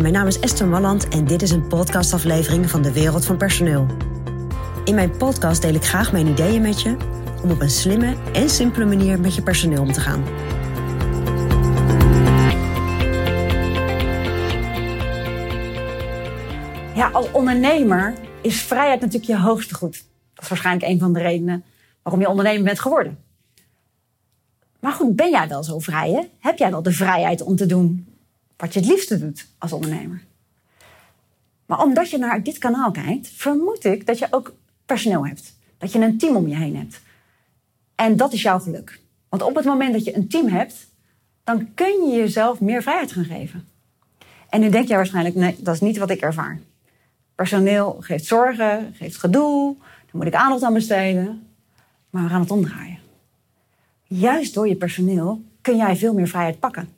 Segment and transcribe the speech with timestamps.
[0.00, 3.86] Mijn naam is Esther Malland en dit is een podcastaflevering van de Wereld van Personeel.
[4.84, 6.96] In mijn podcast deel ik graag mijn ideeën met je
[7.42, 10.24] om op een slimme en simpele manier met je personeel om te gaan.
[16.94, 20.04] Ja, als ondernemer is vrijheid natuurlijk je hoogste goed.
[20.34, 21.64] Dat is waarschijnlijk een van de redenen
[22.02, 23.18] waarom je ondernemer bent geworden.
[24.80, 26.30] Maar goed, ben jij wel zo vrij?
[26.38, 28.05] Heb jij wel de vrijheid om te doen
[28.56, 30.24] wat je het liefste doet als ondernemer?
[31.66, 34.54] Maar omdat je naar dit kanaal kijkt, vermoed ik dat je ook
[34.86, 35.54] personeel hebt.
[35.78, 37.00] Dat je een team om je heen hebt.
[37.94, 39.00] En dat is jouw geluk.
[39.28, 40.74] Want op het moment dat je een team hebt,
[41.44, 43.68] dan kun je jezelf meer vrijheid gaan geven.
[44.48, 46.60] En nu denk jij waarschijnlijk, nee, dat is niet wat ik ervaar.
[47.34, 51.46] Personeel geeft zorgen, geeft gedoe, daar moet ik aandacht aan besteden.
[52.10, 52.98] Maar we gaan het omdraaien.
[54.02, 56.88] Juist door je personeel kun jij veel meer vrijheid pakken.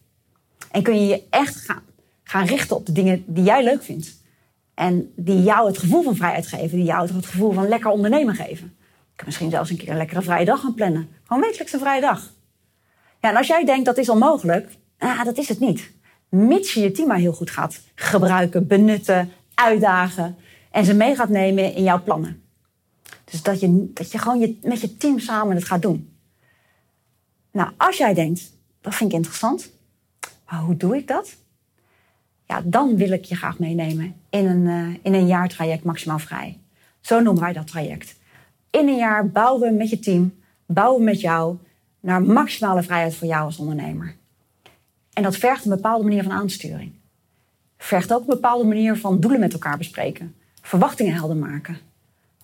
[0.79, 1.83] En kun je je echt gaan,
[2.23, 4.17] gaan richten op de dingen die jij leuk vindt.
[4.75, 8.35] En die jou het gevoel van vrijheid geven, die jou het gevoel van lekker ondernemen
[8.35, 8.67] geven.
[8.87, 11.09] Ik kan misschien zelfs een keer een lekkere vrije dag gaan plannen.
[11.25, 12.33] Gewoon wekelijks een vrije dag.
[13.21, 15.91] Ja, en als jij denkt dat is onmogelijk, ah, dat is het niet.
[16.29, 20.37] Mits je je team maar heel goed gaat gebruiken, benutten, uitdagen
[20.71, 22.43] en ze mee gaat nemen in jouw plannen.
[23.25, 26.17] Dus dat je, dat je gewoon je, met je team samen het gaat doen.
[27.53, 29.77] Nou, als jij denkt, dat vind ik interessant,
[30.57, 31.37] hoe doe ik dat?
[32.45, 36.59] Ja, dan wil ik je graag meenemen in een, uh, in een jaartraject maximaal vrij.
[37.01, 38.17] Zo noemen wij dat traject.
[38.71, 40.35] In een jaar bouwen we met je team,
[40.67, 41.57] bouwen we met jou
[42.01, 44.17] naar maximale vrijheid voor jou als ondernemer.
[45.13, 46.93] En dat vergt een bepaalde manier van aansturing.
[47.79, 50.35] Vergt ook een bepaalde manier van doelen met elkaar bespreken.
[50.61, 51.79] Verwachtingen helder maken.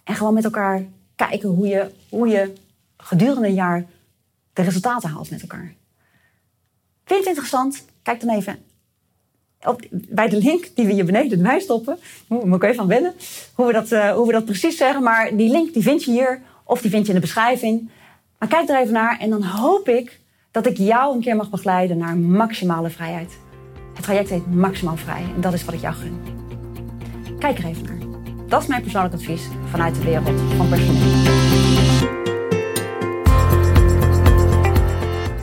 [0.05, 0.83] En gewoon met elkaar
[1.17, 2.53] kijken hoe je, hoe je
[2.97, 3.85] gedurende een jaar
[4.53, 5.75] de resultaten haalt met elkaar.
[7.05, 7.85] Vind je het interessant?
[8.03, 8.59] Kijk dan even
[9.67, 11.99] op, bij de link die we hier beneden erbij stoppen.
[12.27, 13.15] Moet ik even aan wennen
[13.55, 15.03] hoe we, dat, uh, hoe we dat precies zeggen.
[15.03, 17.91] Maar die link die vind je hier of die vind je in de beschrijving.
[18.39, 20.21] Maar kijk er even naar en dan hoop ik
[20.51, 23.33] dat ik jou een keer mag begeleiden naar maximale vrijheid.
[23.95, 26.21] Het traject heet Maximaal Vrij en dat is wat ik jou gun.
[27.39, 28.03] Kijk er even naar.
[28.49, 31.14] Dat is mijn persoonlijk advies vanuit de wereld van personeel.